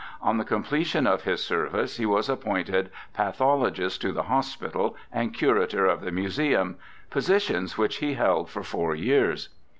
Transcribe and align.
On 0.19 0.39
the 0.39 0.43
completion 0.43 1.05
of 1.05 1.25
his 1.25 1.45
service 1.45 1.97
he 1.97 2.07
was 2.07 2.27
appointed 2.27 2.89
pathologist 3.13 4.01
to 4.01 4.11
the 4.11 4.23
Hospital 4.23 4.95
and 5.11 5.31
curator 5.31 5.85
of 5.85 6.01
the 6.01 6.11
Museum, 6.11 6.77
positions 7.11 7.77
which 7.77 7.97
he 7.97 8.15
held 8.15 8.49
for 8.49 8.63
four 8.63 8.95
years. 8.95 9.49